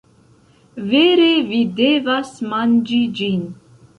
[0.93, 3.47] Vere vi devas manĝi ĝin.